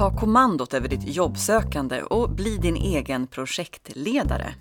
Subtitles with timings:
[0.00, 4.54] Ta kommandot över ditt jobbsökande och bli din egen projektledare.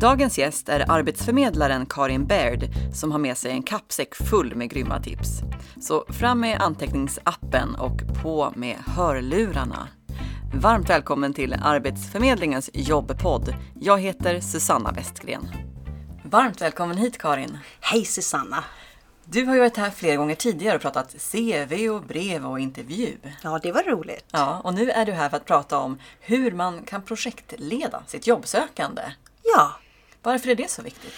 [0.00, 5.00] Dagens gäst är arbetsförmedlaren Karin Baird som har med sig en kappsäck full med grymma
[5.00, 5.40] tips.
[5.80, 9.88] Så fram med anteckningsappen och på med hörlurarna.
[10.54, 13.54] Varmt välkommen till Arbetsförmedlingens jobbpodd.
[13.80, 15.48] Jag heter Susanna Westgren.
[16.24, 17.58] Varmt välkommen hit Karin.
[17.80, 18.64] Hej Susanna!
[19.32, 23.16] Du har ju varit här flera gånger tidigare och pratat CV och brev och intervju.
[23.42, 24.24] Ja, det var roligt.
[24.30, 28.26] Ja, och nu är du här för att prata om hur man kan projektleda sitt
[28.26, 29.02] jobbsökande.
[29.42, 29.72] Ja.
[30.22, 31.14] Varför är det så viktigt?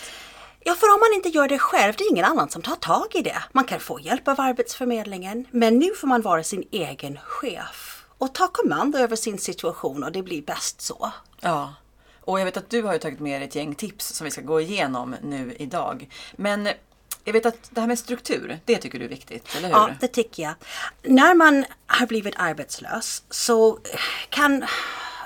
[0.60, 3.06] Ja, för om man inte gör det själv, det är ingen annan som tar tag
[3.14, 3.42] i det.
[3.52, 8.34] Man kan få hjälp av Arbetsförmedlingen, men nu får man vara sin egen chef och
[8.34, 11.12] ta kommando över sin situation och det blir bäst så.
[11.40, 11.74] Ja,
[12.20, 14.40] och jag vet att du har tagit med dig ett gäng tips som vi ska
[14.40, 16.08] gå igenom nu idag.
[16.36, 16.68] Men
[17.24, 19.74] jag vet att det här med struktur, det tycker du är viktigt, eller hur?
[19.74, 20.54] Ja, det tycker jag.
[21.02, 23.78] När man har blivit arbetslös så
[24.28, 24.64] kan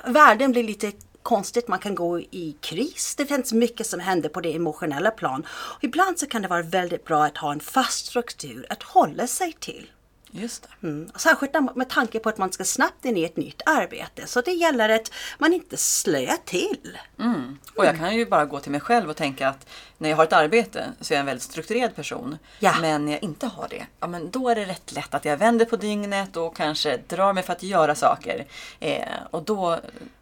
[0.04, 0.92] världen bli lite
[1.22, 1.68] konstigt.
[1.68, 3.14] Man kan gå i kris.
[3.16, 5.46] Det finns mycket som händer på det emotionella plan.
[5.50, 9.26] Och ibland så kan det vara väldigt bra att ha en fast struktur att hålla
[9.26, 9.90] sig till.
[10.30, 10.86] Just det.
[10.86, 11.10] Mm.
[11.16, 14.26] Särskilt med tanke på att man ska snabbt in i ett nytt arbete.
[14.26, 16.98] Så det gäller att man inte slöar till.
[17.18, 17.58] Mm.
[17.76, 19.66] Och jag kan ju bara gå till mig själv och tänka att
[19.98, 22.38] när jag har ett arbete så är jag en väldigt strukturerad person.
[22.58, 22.74] Ja.
[22.80, 25.36] Men när jag inte har det, ja men då är det rätt lätt att jag
[25.36, 28.46] vänder på dygnet och kanske drar mig för att göra saker.
[28.80, 29.78] Eh, och då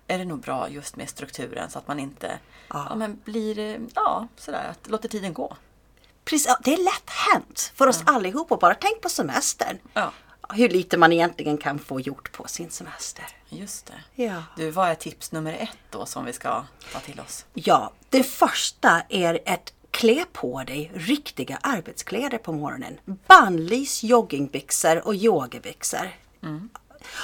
[0.06, 2.86] är det nog bra just med strukturen så att man inte Ja.
[2.90, 2.94] ja.
[2.94, 5.56] men blir, ja sådär, att låter tiden gå.
[6.26, 8.56] Precis, ja, det är lätt hänt för oss allihopa.
[8.56, 9.78] Bara tänk på semestern.
[9.92, 10.12] Ja,
[10.54, 13.24] Hur lite man egentligen kan få gjort på sin semester.
[13.48, 14.22] just det.
[14.24, 14.42] Ja.
[14.56, 17.44] Du, vad är tips nummer ett då som vi ska ta till oss?
[17.54, 22.98] Ja, det första är att klä på dig riktiga arbetskläder på morgonen.
[23.26, 26.10] Bannlys joggingbyxor och yogabyxor.
[26.42, 26.70] Om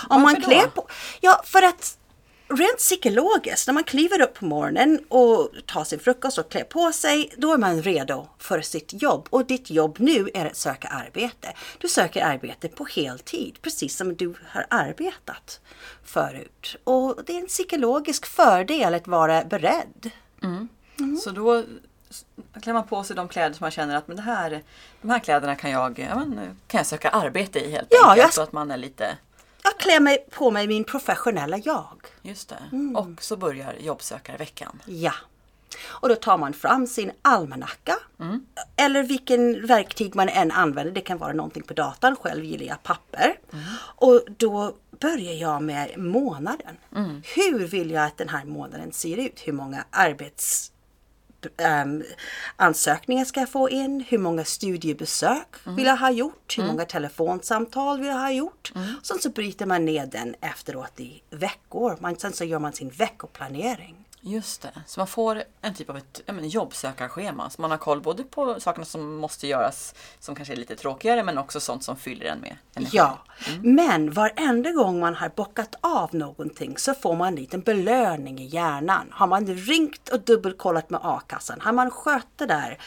[0.09, 0.47] man Varför då?
[0.49, 0.87] klär på...
[1.21, 1.99] Ja, för att
[2.49, 6.93] rent psykologiskt, när man kliver upp på morgonen och tar sin frukost och klär på
[6.93, 9.27] sig, då är man redo för sitt jobb.
[9.31, 11.53] Och ditt jobb nu är att söka arbete.
[11.79, 15.61] Du söker arbete på heltid, precis som du har arbetat
[16.05, 16.77] förut.
[16.85, 20.11] Och det är en psykologisk fördel att vara beredd.
[21.25, 21.65] Så då
[22.63, 24.63] klär man på sig de kläder som man känner att men det här,
[25.03, 26.35] de här kläderna kan jag, ja, men,
[26.67, 28.25] kan jag söka arbete i helt Ja, enkelt.
[28.27, 29.17] jag- Så att man är lite,
[29.63, 31.97] Jag klär mig på mig min professionella jag.
[32.23, 32.63] just det.
[32.73, 32.97] Mm.
[32.97, 34.83] Och så börjar jobbsökarveckan.
[34.87, 35.13] Ja.
[35.85, 37.99] Och då tar man fram sin almanacka.
[38.77, 40.93] Eller vilken verktyg man än använder.
[40.93, 42.17] Det kan vara någonting på datorn.
[42.17, 43.39] Själv gillar jag papper.
[43.79, 46.77] Och då börjar jag med månaden.
[47.37, 49.41] Hur vill jag att den här månaden ser ut?
[49.45, 50.72] Hur många arbets
[51.57, 52.03] ehm,
[52.57, 54.05] ansökningar ska jag få in?
[54.09, 56.55] Hur många studiebesök vill jag ha gjort?
[56.59, 58.73] Hur många telefonsamtal vill jag ha gjort?
[59.03, 61.97] Sen så bryter man ner den efteråt i veckor.
[62.01, 64.02] Man, sen så gör man sin veckoplanering.
[64.25, 64.71] Just det.
[64.87, 67.51] Så man får en typ av ett ja, men, jobbsökarschema.
[67.51, 71.23] Så man har koll både på sakerna som måste göras som kanske är lite tråkigare
[71.23, 72.97] men också sånt som fyller en med energi.
[72.97, 73.19] Ja,
[73.63, 78.47] men varenda gång man har bockat av någonting så får man en liten belöning i
[78.47, 79.09] hjärnan.
[79.13, 82.79] Har man ringt och dubbelkollat med a-kassan, har man skött det där,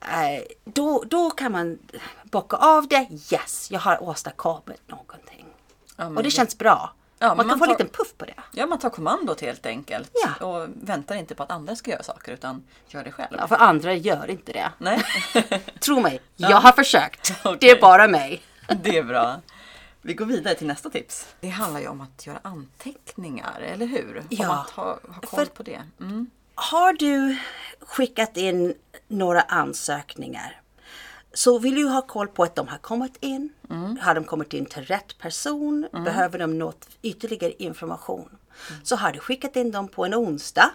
[0.00, 1.78] eh, då, då kan man
[2.24, 3.06] bocka av det.
[3.32, 5.46] Yes, jag har åstadkommit någonting.
[5.96, 6.92] Ja, Och det det- känns bra.
[7.18, 8.34] Ja, man kan man få en liten puff på det.
[8.56, 10.10] Ja, man tar kommandot helt enkelt.
[10.40, 10.46] Ja.
[10.46, 13.36] Och väntar inte på att andra ska göra saker utan gör det själv.
[13.38, 14.72] Ja, för andra gör inte det.
[14.78, 15.02] Nej,
[15.80, 17.28] Tro mig, jag har försökt.
[17.42, 17.70] Det Okej.
[17.70, 18.42] är bara mig.
[18.82, 19.40] det är bra.
[20.02, 21.26] Vi går vidare till nästa tips.
[21.40, 24.18] Det handlar ju om att göra anteckningar, eller hur?
[24.18, 24.60] Om Ja.
[24.60, 25.82] att ha, ha koll För- på det.
[26.00, 26.30] Mm.
[26.54, 27.36] Har du
[27.80, 28.74] skickat in
[29.08, 30.60] några ansökningar
[31.34, 33.52] så vill du ha koll på att de har kommit in.
[34.00, 35.88] Har de kommit in till rätt person?
[35.92, 38.28] Behöver de något ytterligare information?
[38.82, 40.70] Så har du skickat in dem på en onsdag.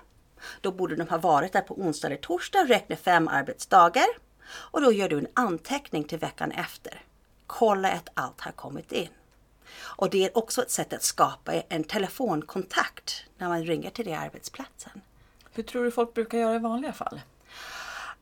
[0.61, 4.07] Då borde de ha varit där på onsdag eller torsdag, räkna fem arbetsdagar.
[4.51, 7.01] Och då gör du en anteckning till veckan efter.
[7.47, 9.09] Kolla att allt har kommit in.
[9.81, 14.19] Och det är också ett sätt att skapa en telefonkontakt när man ringer till den
[14.19, 15.01] arbetsplatsen.
[15.53, 17.21] Hur tror du folk brukar göra i vanliga fall?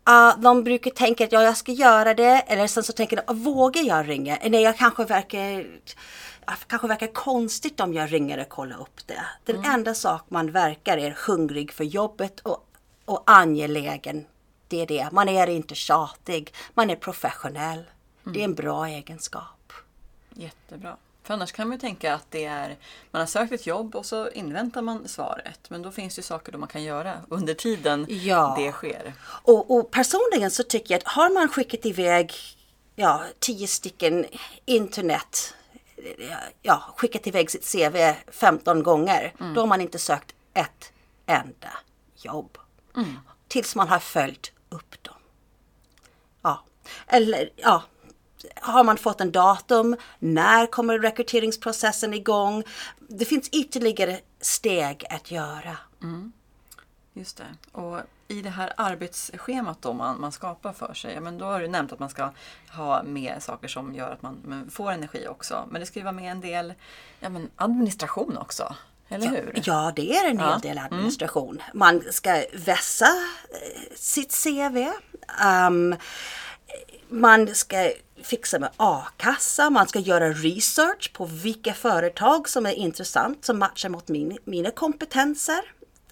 [0.07, 2.43] Ja, de brukar tänka att ja, jag ska göra det.
[2.47, 4.37] Eller sen så tänker de, vågar jag ringa?
[4.43, 5.65] Nej, jag kanske verkar,
[6.67, 9.21] kanske verkar konstigt om jag ringer och kollar upp det.
[9.45, 12.69] Den enda sak man verkar är hungrig för jobbet och,
[13.05, 14.25] och angelägen.
[14.67, 15.07] Det är det.
[15.11, 16.53] Man är inte tjatig.
[16.73, 17.83] Man är professionell.
[18.23, 19.73] Det är en bra egenskap.
[20.33, 20.97] Jättebra.
[21.27, 22.77] För annars kan man ju tänka att det är,
[23.11, 25.69] man har sökt ett jobb och så inväntar man svaret.
[25.69, 28.55] Men då finns det saker då man kan göra under tiden Ja.
[28.59, 29.13] det sker.
[29.23, 32.33] Och, och personligen så tycker jag att har man skickat iväg
[32.95, 34.25] ja, tio stycken
[34.65, 35.53] internet
[36.61, 37.97] ja, skickat iväg sitt CV
[38.31, 39.33] 15 gånger.
[39.55, 40.91] Då har man inte sökt ett
[41.25, 41.71] enda
[42.15, 42.57] jobb.
[43.47, 45.15] Tills man har följt upp dem.
[46.41, 46.63] Ja,
[47.07, 47.83] eller ja,
[48.55, 49.95] har man fått en datum?
[50.19, 52.63] När kommer rekryteringsprocessen igång?
[52.99, 55.77] Det finns ytterligare steg att göra.
[57.13, 57.45] Just det.
[57.71, 61.59] Och i det här arbetsschemat då man, man skapar för sig, ja, men då har
[61.59, 62.31] du nämnt att man ska
[62.69, 65.67] ha med saker som gör att man får energi också.
[65.71, 66.73] Men det ska ju vara med en del
[67.19, 68.75] ja, men administration också,
[69.09, 69.61] eller hur?
[69.63, 70.59] Ja, det är en hel Ja.
[70.61, 71.61] del administration.
[71.73, 74.77] Man ska vässa eh, sitt CV.
[75.67, 75.95] Um,
[77.09, 77.91] man ska
[78.23, 83.89] fixa med a-kassa, man ska göra research på vilka företag som är intressant som matchar
[83.89, 85.59] mot min, mina kompetenser.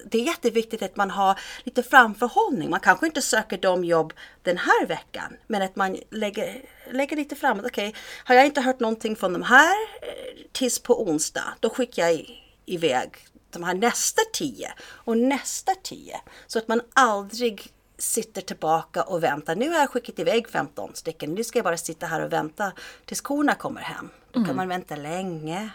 [0.04, 2.70] Det är jätteviktigt att man har lite framförhållning.
[2.70, 4.12] Man kanske inte söker de jobb
[4.42, 6.62] den här veckan, men att man lägger,
[6.92, 7.66] lägger lite framåt.
[7.66, 7.94] Okej,
[8.24, 12.42] har jag inte hört någonting från de här eh, tills på onsdag, då skickar jag
[12.66, 13.10] iväg
[13.50, 16.20] de här nästa tio och nästa tio.
[16.46, 19.56] Så att man aldrig sitter tillbaka och väntar.
[19.56, 21.34] Nu har jag skickat iväg 15 stycken.
[21.34, 22.72] Nu ska jag bara sitta här och vänta
[23.04, 24.08] tills korna kommer hem.
[24.32, 25.70] Då kan man vänta länge.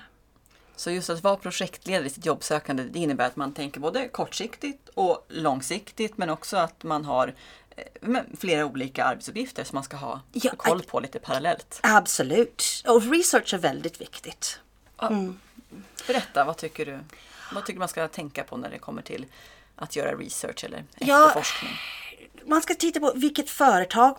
[0.75, 4.89] Så just att vara projektledare i sitt jobbsökande det innebär att man tänker både kortsiktigt
[4.93, 7.33] och långsiktigt men också att man har
[7.75, 11.79] eh, flera olika arbetsuppgifter som man ska ha Ja, koll på lite parallellt.
[11.83, 12.83] Absolut.
[12.87, 14.59] Och research är väldigt viktigt.
[16.07, 16.99] Berätta, vad tycker du?
[17.53, 19.25] Vad tycker du man ska tänka på när det kommer till
[19.75, 21.43] att göra research eller Ja.
[22.45, 24.17] Man ska titta på vilket företag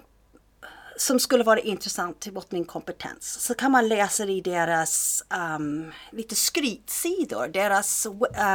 [0.97, 3.41] som skulle vara intressant till min kompetens.
[3.41, 5.25] Så kan man läsa i deras
[5.57, 8.07] um, lite skrytsidor, deras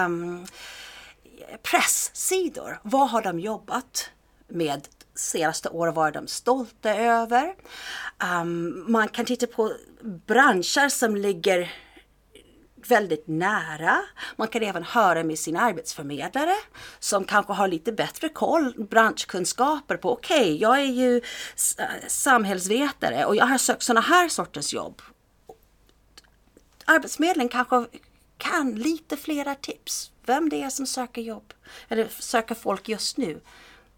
[0.06, 0.46] um,
[1.64, 2.80] presssidor.
[2.84, 4.10] Vad har de jobbat
[4.48, 5.96] med senaste året?
[5.96, 7.56] Vad är de stolta över?
[8.42, 9.74] Um, man kan titta på
[10.28, 11.72] branscher som ligger
[12.88, 14.02] väldigt nära.
[14.36, 16.56] Man kan även höra med sin arbetsförmedlare
[17.00, 21.22] som kanske har lite bättre koll, branschkunskaper på okej, jag är ju
[22.08, 25.02] samhällsvetare och jag har sökt sådana här sorters jobb.
[26.86, 27.86] Arbetsförmedlingen kanske
[28.38, 30.12] kan lite flera tips.
[30.26, 31.54] Vem det är som söker jobb
[31.88, 33.42] eller söker folk just nu.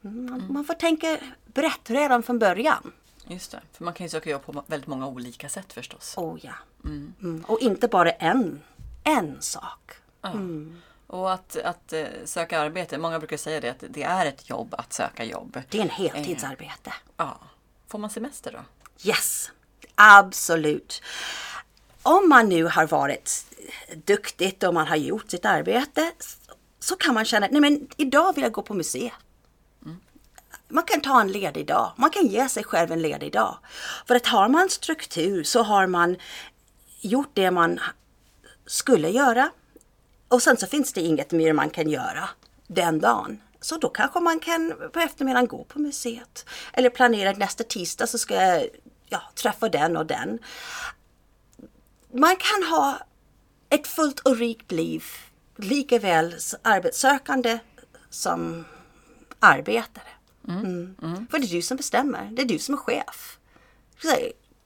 [0.02, 2.92] Man, man får tänka brett redan från början.
[3.28, 6.14] Just det, för man kan ju söka jobb på väldigt många olika sätt förstås.
[6.18, 6.54] Oh ja.
[6.86, 7.44] Mm.
[7.48, 8.62] Och inte bara en,
[9.04, 9.92] en sak.
[11.08, 14.76] Och att, att eh, söka arbete, många brukar säga det att det är ett jobb
[14.78, 15.62] att söka jobb.
[15.70, 16.94] Det är en heltidsarbete.
[17.18, 17.40] Ja.
[17.88, 18.60] Får man semester då?
[19.10, 19.52] Yes,
[19.96, 21.02] absolut.
[22.04, 23.46] Om man nu har varit
[24.06, 26.12] duktigt och man har gjort sitt arbete
[26.80, 29.14] så kan man känna, nej men idag vill jag gå på museet.
[30.68, 31.92] Man kan ta en ledig dag.
[31.96, 33.58] Man kan ge sig själv en ledig dag.
[34.08, 36.16] För att har man struktur så har man
[37.02, 37.80] gjort det man
[38.70, 39.52] skulle göra.
[40.28, 42.30] Och sen så finns det inget mer man kan göra
[42.68, 43.42] den dagen.
[43.62, 46.46] Så då kanske man kan på eftermiddagen gå på museet.
[46.74, 48.68] Eller planera nästa tisdag så ska jag
[49.08, 50.40] ja, träffa den och den.
[52.14, 52.98] Man kan ha
[53.70, 55.04] ett fullt och rikt liv
[55.56, 57.60] lika väl arbetssökande
[58.10, 58.66] som
[59.40, 60.04] arbetare.
[60.48, 60.96] Mm.
[61.32, 62.30] För det är du som bestämmer.
[62.32, 63.40] Det är du som är chef.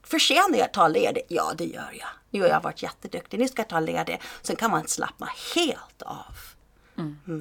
[0.03, 1.25] Förtjänar jag att ta ledigt?
[1.27, 2.09] Ja, det gör jag.
[2.33, 3.39] Nu har jag varit jätteduktig.
[3.39, 4.21] Nu ska jag ta ledigt.
[4.41, 6.35] Sen kan man slappna helt av.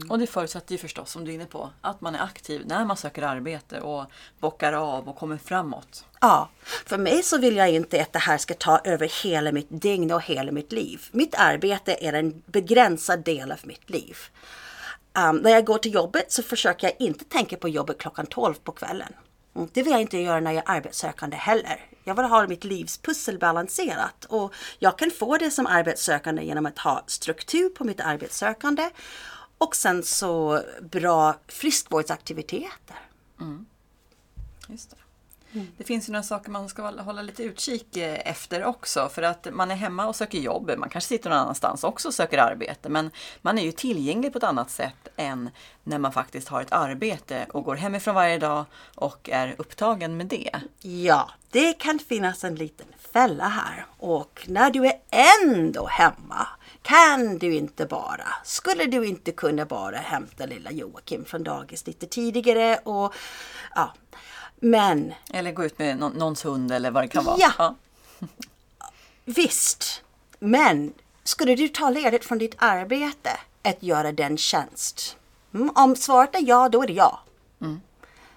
[0.08, 2.84] Och det förutsätter ju förstås, som du är inne på, att man är aktiv när
[2.84, 4.04] man söker arbete och
[4.40, 6.04] bockar av och kommer framåt.
[6.20, 6.48] Ja,
[6.86, 10.12] för mig så vill jag inte att det här ska ta över hela mitt dygn
[10.12, 11.08] och hela mitt liv.
[11.12, 14.16] Mitt arbete är en begränsad del av mitt liv.
[15.28, 18.54] Um, när jag går till jobbet så försöker jag inte tänka på jobbet klockan 12
[18.54, 19.12] på kvällen.
[19.54, 21.86] Mm, Det vill jag inte göra när jag är arbetssökande heller.
[22.04, 26.78] Jag vill ha mitt livspussel balanserat och jag kan få det som arbetssökande genom att
[26.78, 28.90] ha struktur på mitt arbetssökande
[29.58, 32.96] och sen så bra friskvårdsaktiviteter.
[33.40, 33.66] Mm.
[34.68, 34.96] Just det.
[35.76, 39.08] Det finns ju några saker man ska hålla- hålla lite utkik eh, efter också.
[39.08, 40.70] För att man är hemma och söker jobb.
[40.78, 42.88] Man kanske sitter någon annanstans också och söker arbete.
[42.88, 43.10] Men
[43.42, 45.50] man är ju tillgänglig på ett annat sätt än
[45.84, 50.26] när man faktiskt har ett arbete och går hemifrån varje dag och är upptagen med
[50.26, 50.50] det.
[50.80, 53.86] Ja, det kan finnas en liten fälla här.
[53.98, 54.94] Och när du är
[55.44, 56.46] ändå hemma
[56.82, 62.06] kan du inte bara, skulle du inte kunna bara hämta lilla Joakim från dagis lite
[62.06, 63.14] tidigare och
[63.74, 63.92] ja.
[64.64, 67.36] Men Eller gå ut med någon, någons hund eller vad det kan vara.
[67.38, 67.74] Ja.
[69.24, 70.02] visst,
[70.38, 70.92] men
[71.24, 73.30] skulle du ta ledigt från ditt arbete
[73.62, 75.16] att göra den tjänst?
[75.54, 77.20] Mm, om svaret är ja, då är det ja.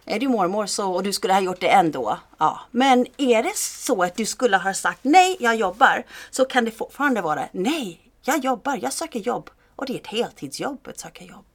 [0.05, 2.19] Är du mormor så, och du skulle ha gjort det ändå.
[2.37, 2.59] Ja.
[2.71, 6.03] Men är det så att du skulle ha sagt nej, jag jobbar.
[6.31, 9.49] Så kan det fortfarande vara nej, jag jobbar, jag söker jobb.
[9.75, 11.54] Och det är ett heltidsjobb att söka jobb.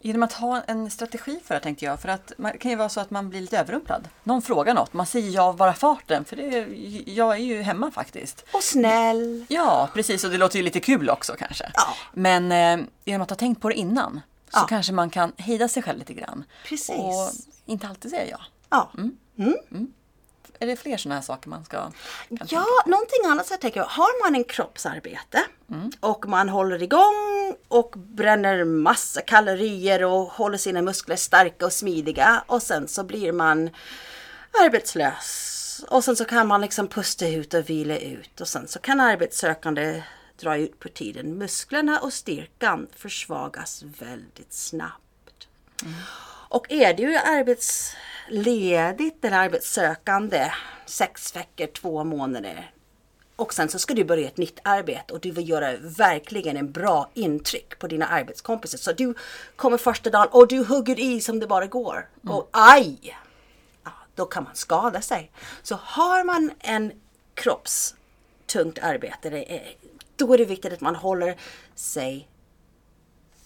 [0.00, 2.00] Genom att ha en strategi för det tänkte jag.
[2.00, 4.08] För att det kan ju vara så att man blir lite överrumplad.
[4.24, 6.24] Någon frågar något, man säger ja bara farten.
[6.24, 6.66] För det,
[7.12, 8.44] jag är ju hemma faktiskt.
[8.52, 9.44] Och snäll.
[9.48, 10.24] Ja, precis.
[10.24, 11.70] Och det låter ju lite kul också kanske.
[11.74, 11.86] Ja.
[12.12, 14.66] Men eh, genom att ha tänkt på det innan så Ja.
[14.68, 16.44] kanske man kan hejda sig själv lite grann.
[16.68, 16.90] Precis.
[16.90, 17.30] Och
[17.66, 18.40] inte alltid säga ja.
[18.70, 18.90] Ja.
[20.58, 21.92] Är det fler sådana här saker man ska...
[22.48, 23.86] Ja, någonting annat så jag tänker jag.
[23.86, 25.42] Har man en kroppsarbete
[26.00, 32.44] och man håller igång och bränner massa kalorier och håller sina muskler starka och smidiga
[32.46, 33.70] och sen så blir man
[34.64, 35.52] arbetslös.
[35.88, 39.00] Och sen så kan man liksom pusta ut och vila ut och sen så kan
[39.00, 40.02] arbetssökande
[40.40, 41.38] dra ut på tiden.
[41.38, 45.48] Musklerna och styrkan försvagas väldigt snabbt.
[46.48, 50.50] Och är du arbetsledigt eller arbetssökande
[50.86, 52.70] sex veckor, två månader
[53.36, 56.72] och sen så ska du börja ett nytt arbete och du vill göra verkligen en
[56.72, 58.78] bra intryck på dina arbetskompisar.
[58.78, 59.14] Så du
[59.56, 62.08] kommer första dagen och du hugger i som det bara går.
[62.28, 63.18] Och aj!
[63.84, 65.30] Ja, då kan man skada sig.
[65.62, 66.92] Så har man en
[67.34, 69.74] kroppstungt arbete, är,
[70.16, 71.36] då är det viktigt att man håller
[71.74, 72.28] sig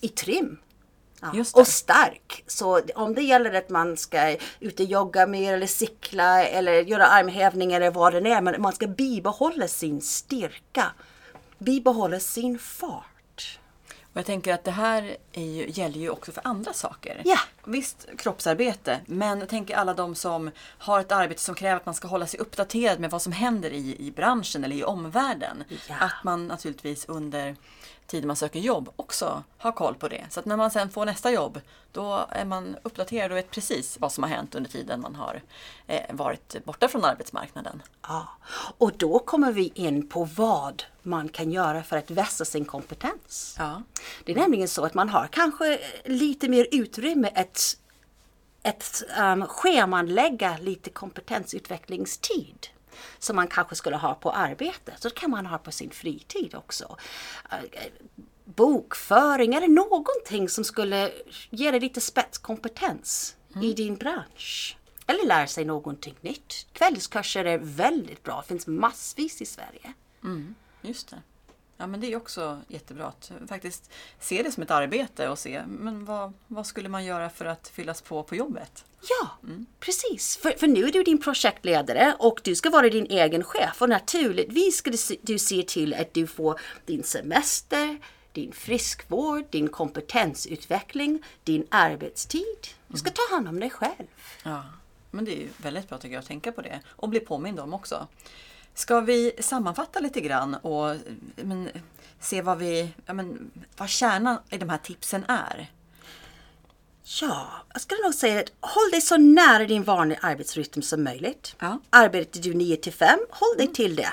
[0.00, 0.58] i trim.
[1.60, 2.44] Och stark.
[2.46, 7.06] Så om det gäller att man ska ut och jogga mer eller cykla eller göra
[7.06, 8.40] armhävningar eller vad det är.
[8.40, 10.86] Men man ska bibehålla sin styrka.
[11.58, 13.58] Bibehålla sin fart.
[14.12, 17.22] Och jag tänker att det här är ju, gäller ju också för andra saker.
[17.24, 17.38] Ja.
[17.64, 21.94] Visst, kroppsarbete, men jag tänker alla de som har ett arbete som kräver att man
[21.94, 25.64] ska hålla sig uppdaterad med vad som händer i, i branschen eller i omvärlden.
[25.88, 25.94] Ja.
[26.00, 27.56] Att man naturligtvis under
[28.10, 30.24] tiden man söker jobb också har koll på det.
[30.30, 31.60] Så att när man sen får nästa jobb,
[31.92, 35.42] då är man uppdaterad och vet precis vad som har hänt under tiden man har
[35.86, 37.82] eh, varit borta från arbetsmarknaden.
[38.02, 38.28] Ja.
[38.78, 43.56] Och då kommer vi in på vad man kan göra för att vässa sin kompetens.
[43.58, 43.82] Ja.
[44.24, 47.76] Det är nämligen så att man har kanske lite mer utrymme att,
[48.62, 52.66] att um, schemanlägga lite kompetensutvecklingstid.
[53.18, 54.92] Som man kanske skulle ha på arbete.
[54.98, 56.96] Så det kan man ha på sin fritid också.
[57.52, 57.58] Uh,
[58.44, 61.12] bokföring eller någonting som skulle
[61.50, 64.76] ge dig lite spetskompetens i din bransch.
[65.06, 66.66] Eller lära sig någonting nytt.
[66.72, 68.42] Kvällskurser är väldigt bra.
[68.42, 69.92] Finns massvis i Sverige.
[70.82, 71.22] Just det.
[71.80, 75.62] Ja men det är också jättebra att faktiskt se det som ett arbete och se
[75.68, 78.84] men vad, vad skulle man göra för att fyllas på på jobbet?
[79.08, 79.28] Ja,
[79.80, 80.36] precis.
[80.36, 83.82] För, för nu är du din projektledare och du ska vara din egen chef.
[83.82, 87.98] Och naturligtvis ska du, se- du se till att du får din semester,
[88.32, 92.68] din friskvård, din kompetensutveckling, din arbetstid.
[92.88, 94.06] Du ska ta hand om dig själv.
[94.42, 94.62] Ja,
[95.10, 97.74] men det är väldigt bra tycker jag att tänka på det och bli påmind om
[97.74, 98.06] också.
[98.74, 100.96] Ska vi sammanfatta lite grann och
[101.36, 101.68] men,
[102.20, 105.70] se vad, vi, ja, men, vad kärnan i de här tipsen är?
[107.20, 111.56] Ja, jag skulle nog säga att håll dig så nära din vanliga arbetsrytm som möjligt.
[111.58, 111.78] Ja.
[111.90, 114.12] Arbetar du 9 till 5, håll dig till det.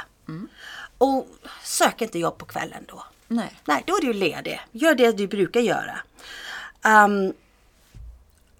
[0.98, 1.28] Och
[1.64, 3.04] sök inte jobb på kvällen då.
[3.28, 3.60] Nej.
[3.66, 4.62] Nej, då är du ledig.
[4.72, 6.00] Gör det du brukar göra.
[6.84, 7.34] Ehm,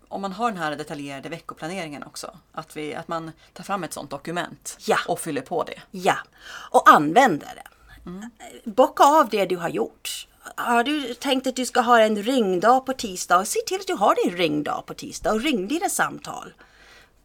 [0.10, 3.94] Om man har den här detaljerade veckoplaneringen också, att, vi, att man tar fram ett
[3.94, 4.98] sådant dokument Ja.
[5.08, 5.82] och fyller på det.
[5.92, 6.16] Ja,
[6.72, 8.30] och använda den.
[8.64, 10.28] Bocka av det du har gjort.
[10.56, 13.94] Har du tänkt att du ska ha en ringdag på tisdag, se till att du
[13.94, 16.54] har din ringdag på tisdag och ring dina samtal.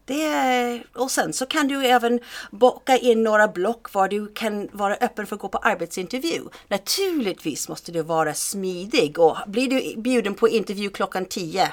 [0.04, 2.20] Det, och sen så kan du även
[2.50, 6.42] bocka in några block var du kan vara öppen för att gå på arbetsintervju.
[6.68, 11.72] Naturligtvis måste du vara smidig och blir du bjuden på intervju klockan 10,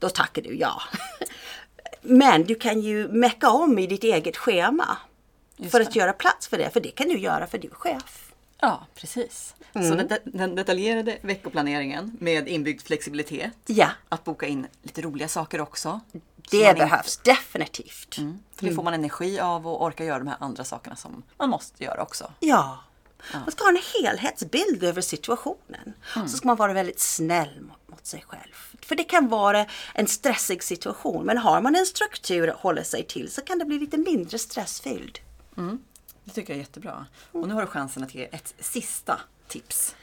[0.00, 0.82] då tackar du ja.
[2.02, 4.96] Men du kan ju mecka om i ditt eget schema
[5.70, 8.32] för att göra plats för det, för det kan du göra för du är chef.
[8.60, 9.54] Ja, precis.
[9.72, 13.52] Så den, den detaljerade veckoplaneringen med inbyggd flexibilitet.
[13.66, 13.88] Ja.
[14.08, 16.00] Att boka in lite roliga saker också.
[16.12, 16.18] Så
[16.50, 18.14] Det man inte- behövs definitivt.
[18.56, 21.50] För det får man energi av och orkar göra de här andra sakerna som man
[21.50, 22.32] måste göra också.
[22.40, 22.78] Ja.
[23.32, 25.92] Man ska ha en helhetsbild över situationen.
[26.14, 28.52] Så ska man vara väldigt snäll mot, mot sig själv.
[28.82, 31.26] För det kan vara en stressig situation.
[31.26, 34.38] Men har man en struktur att hålla sig till så kan det bli lite mindre
[34.38, 35.18] stressfylld.
[36.24, 37.06] Det tycker jag är jättebra.
[37.32, 39.94] Och nu har du chansen att ge ett sista tips.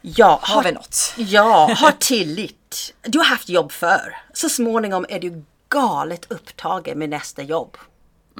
[0.00, 1.14] Ja, Har vi något?
[1.16, 2.94] Ja, ha tillit.
[3.02, 4.16] Du har haft jobb för.
[4.32, 7.76] Så småningom är du galet upptagen med nästa jobb.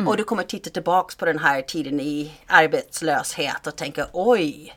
[0.07, 4.75] Och du kommer titta tillbaks på den här tiden i arbetslöshet och tänka oj,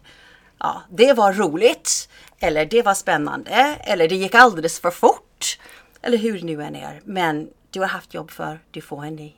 [0.58, 2.10] ja, det var roligt.
[2.40, 3.78] Eller det var spännande.
[3.80, 5.60] Eller det gick alldeles för fort.
[6.02, 7.02] Eller hur det nu än är.
[7.04, 9.34] Men du har haft jobb för, du får en ny.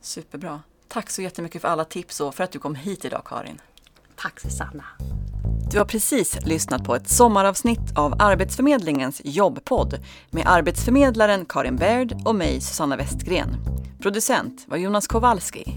[0.00, 0.62] Superbra.
[0.88, 3.60] Tack så jättemycket för alla tips och för att du kom hit idag Karin.
[4.16, 4.84] Tack Susanna.
[5.70, 9.98] Du har precis lyssnat på ett sommaravsnitt av Arbetsförmedlingens jobbpodd
[10.30, 13.73] med arbetsförmedlaren Karin Baird och mig Susanna Westgren.
[14.04, 15.76] Producent var Jonas Kowalski.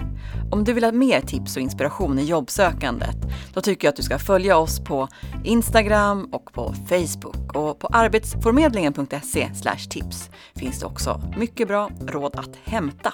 [0.52, 3.16] Om du vill ha mer tips och inspiration i jobbsökandet,
[3.54, 5.08] då tycker jag att du ska följa oss på
[5.44, 7.56] Instagram och på Facebook.
[7.56, 9.50] Och på arbetsförmedlingen.se
[9.90, 13.14] tips finns det också mycket bra råd att hämta.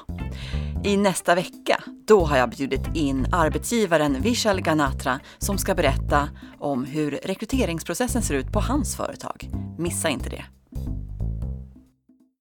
[0.83, 6.29] I nästa vecka, då har jag bjudit in arbetsgivaren Vishal Ganatra som ska berätta
[6.59, 9.49] om hur rekryteringsprocessen ser ut på hans företag.
[9.77, 10.45] Missa inte det!